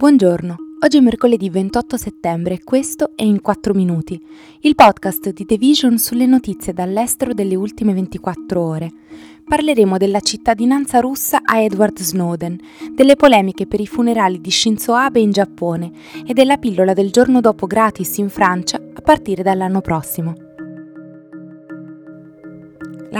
[0.00, 4.18] Buongiorno, oggi è mercoledì 28 settembre e questo è In 4 Minuti,
[4.60, 8.90] il podcast di The Vision sulle notizie dall'estero delle ultime 24 ore.
[9.44, 12.58] Parleremo della cittadinanza russa a Edward Snowden,
[12.94, 15.92] delle polemiche per i funerali di Shinzo Abe in Giappone
[16.26, 20.49] e della pillola del giorno dopo gratis in Francia a partire dall'anno prossimo.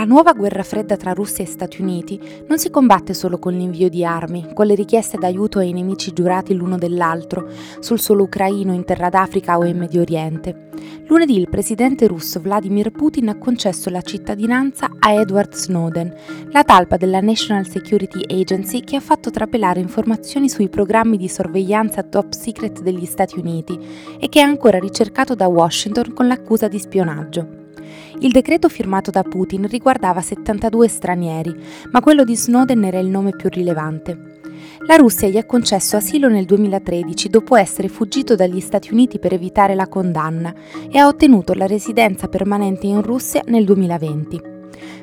[0.01, 3.87] La nuova guerra fredda tra Russia e Stati Uniti non si combatte solo con l'invio
[3.87, 7.47] di armi, con le richieste d'aiuto ai nemici giurati l'uno dell'altro,
[7.79, 10.69] sul suolo ucraino, in Terra d'Africa o in Medio Oriente.
[11.05, 16.11] Lunedì il presidente russo Vladimir Putin ha concesso la cittadinanza a Edward Snowden,
[16.49, 22.01] la talpa della National Security Agency che ha fatto trapelare informazioni sui programmi di sorveglianza
[22.01, 23.77] top secret degli Stati Uniti
[24.19, 27.60] e che è ancora ricercato da Washington con l'accusa di spionaggio.
[28.19, 31.55] Il decreto firmato da Putin riguardava 72 stranieri,
[31.91, 34.39] ma quello di Snowden era il nome più rilevante.
[34.85, 39.33] La Russia gli ha concesso asilo nel 2013 dopo essere fuggito dagli Stati Uniti per
[39.33, 40.53] evitare la condanna
[40.91, 44.50] e ha ottenuto la residenza permanente in Russia nel 2020.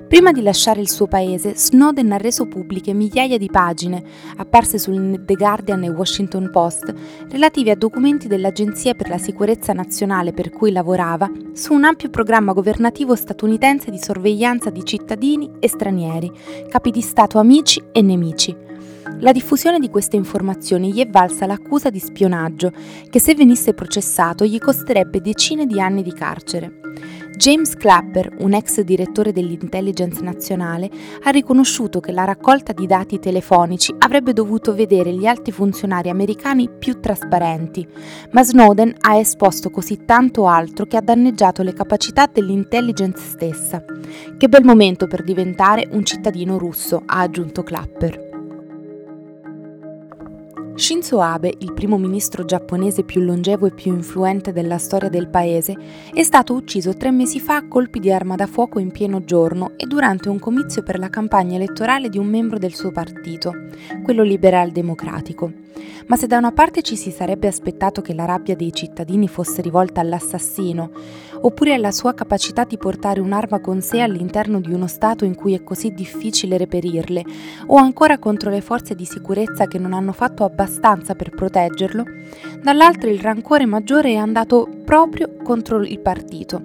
[0.08, 4.02] Prima di lasciare il suo paese, Snowden ha reso pubbliche migliaia di pagine,
[4.36, 6.94] apparse sul The Guardian e Washington Post,
[7.30, 12.55] relative a documenti dell'Agenzia per la sicurezza nazionale per cui lavorava, su un ampio programma
[12.55, 16.32] governativo statunitense di sorveglianza di cittadini e stranieri,
[16.69, 18.56] capi di Stato amici e nemici.
[19.20, 22.72] La diffusione di queste informazioni gli è valsa l'accusa di spionaggio,
[23.10, 26.80] che se venisse processato gli costerebbe decine di anni di carcere.
[27.39, 30.91] James Clapper, un ex direttore dell'intelligence nazionale,
[31.22, 36.69] ha riconosciuto che la raccolta di dati telefonici avrebbe dovuto vedere gli alti funzionari americani
[36.69, 37.86] più trasparenti,
[38.33, 43.84] ma Snowden ha esposto così tanto altro che ha danneggiato le capacità dell'intelligence stessa.
[44.36, 48.28] Che bel momento per diventare un cittadino russo, ha aggiunto Clapper.
[50.79, 55.77] Shinzo Abe, il primo ministro giapponese più longevo e più influente della storia del paese,
[56.15, 59.72] è stato ucciso tre mesi fa a colpi di arma da fuoco in pieno giorno
[59.77, 63.53] e durante un comizio per la campagna elettorale di un membro del suo partito,
[64.05, 65.53] quello liberal democratico.
[66.06, 69.60] Ma se da una parte ci si sarebbe aspettato che la rabbia dei cittadini fosse
[69.62, 70.91] rivolta all'assassino,
[71.41, 75.54] oppure alla sua capacità di portare un'arma con sé all'interno di uno Stato in cui
[75.54, 77.25] è così difficile reperirle,
[77.66, 82.04] o ancora contro le forze di sicurezza che non hanno fatto abbastanza per proteggerlo,
[82.62, 86.62] dall'altra il rancore maggiore è andato proprio contro il partito.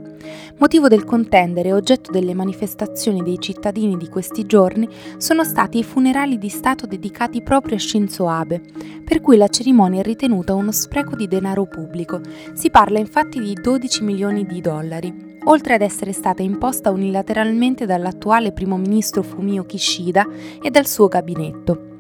[0.58, 5.86] Motivo del contendere e oggetto delle manifestazioni dei cittadini di questi giorni sono stati i
[5.86, 8.62] funerali di Stato dedicati proprio a Shinzo Abe,
[9.06, 12.20] per cui la cerimonia è ritenuta uno spreco di denaro pubblico.
[12.52, 18.52] Si parla infatti di 12 milioni di dollari, oltre ad essere stata imposta unilateralmente dall'attuale
[18.52, 20.28] primo ministro Fumio Kishida
[20.62, 21.93] e dal suo gabinetto.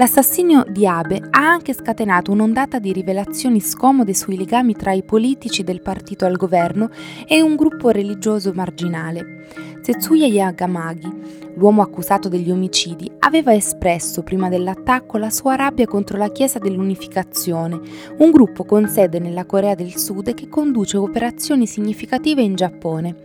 [0.00, 5.62] L'assassinio di Abe ha anche scatenato un'ondata di rivelazioni scomode sui legami tra i politici
[5.62, 6.88] del partito al governo
[7.28, 9.69] e un gruppo religioso marginale.
[9.82, 11.08] Tetsuya Yagamagi,
[11.54, 17.80] l'uomo accusato degli omicidi, aveva espresso prima dell'attacco la sua rabbia contro la Chiesa dell'Unificazione,
[18.18, 23.16] un gruppo con sede nella Corea del Sud che conduce operazioni significative in Giappone,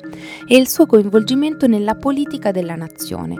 [0.47, 3.35] e il suo coinvolgimento nella politica della nazione.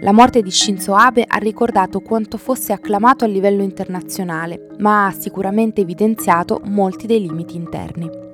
[0.00, 5.12] La morte di Shinzo Abe ha ricordato quanto fosse acclamato a livello internazionale, ma ha
[5.12, 8.27] sicuramente evidenziato molti dei limiti interni.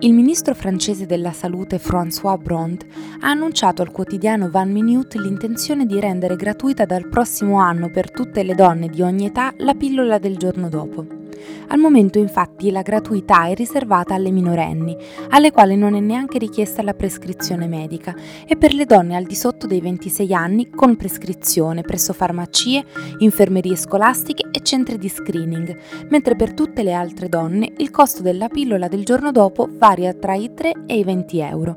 [0.00, 2.86] Il ministro francese della salute François Brond
[3.20, 8.44] ha annunciato al quotidiano Van Minute l'intenzione di rendere gratuita dal prossimo anno per tutte
[8.44, 11.27] le donne di ogni età la pillola del giorno dopo.
[11.68, 14.96] Al momento infatti la gratuità è riservata alle minorenni,
[15.30, 18.14] alle quali non è neanche richiesta la prescrizione medica,
[18.46, 22.84] e per le donne al di sotto dei 26 anni con prescrizione presso farmacie,
[23.18, 25.76] infermerie scolastiche e centri di screening,
[26.08, 30.34] mentre per tutte le altre donne il costo della pillola del giorno dopo varia tra
[30.34, 31.76] i 3 e i 20 euro.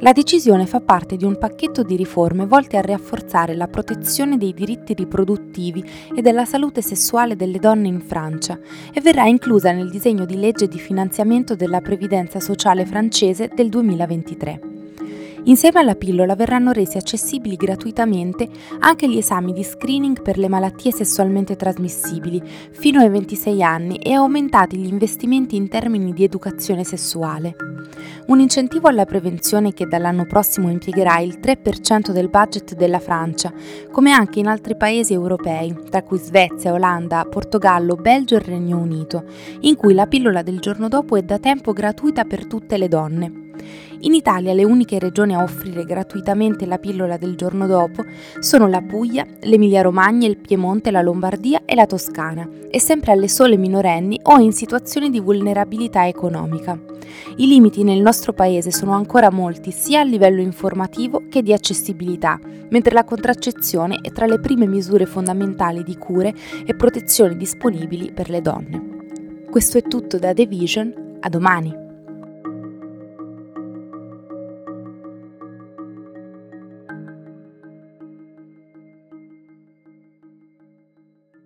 [0.00, 4.52] La decisione fa parte di un pacchetto di riforme volte a rafforzare la protezione dei
[4.52, 5.82] diritti riproduttivi
[6.14, 8.58] e della salute sessuale delle donne in Francia
[8.92, 14.75] e verrà inclusa nel disegno di legge di finanziamento della previdenza sociale francese del 2023.
[15.46, 18.48] Insieme alla pillola verranno resi accessibili gratuitamente
[18.80, 24.12] anche gli esami di screening per le malattie sessualmente trasmissibili fino ai 26 anni e
[24.12, 27.54] aumentati gli investimenti in termini di educazione sessuale.
[28.26, 33.52] Un incentivo alla prevenzione che dall'anno prossimo impiegherà il 3% del budget della Francia,
[33.92, 39.22] come anche in altri paesi europei, tra cui Svezia, Olanda, Portogallo, Belgio e Regno Unito,
[39.60, 43.45] in cui la pillola del giorno dopo è da tempo gratuita per tutte le donne.
[44.06, 48.04] In Italia le uniche regioni a offrire gratuitamente la pillola del giorno dopo
[48.38, 53.56] sono la Puglia, l'Emilia-Romagna, il Piemonte, la Lombardia e la Toscana, e sempre alle sole
[53.56, 56.78] minorenni o in situazioni di vulnerabilità economica.
[57.38, 62.38] I limiti nel nostro paese sono ancora molti sia a livello informativo che di accessibilità,
[62.68, 66.32] mentre la contraccezione è tra le prime misure fondamentali di cure
[66.64, 68.86] e protezione disponibili per le donne.
[69.50, 71.85] Questo è tutto da The Vision, a domani!